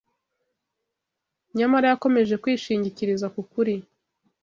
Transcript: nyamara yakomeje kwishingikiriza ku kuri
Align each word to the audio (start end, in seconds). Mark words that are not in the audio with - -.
nyamara 1.57 1.85
yakomeje 1.91 2.35
kwishingikiriza 2.43 3.27
ku 3.35 3.41
kuri 3.51 3.75